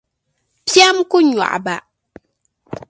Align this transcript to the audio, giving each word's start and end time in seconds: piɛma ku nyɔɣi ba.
piɛma 0.71 1.01
ku 1.11 1.17
nyɔɣi 1.29 1.57
ba. 1.65 1.75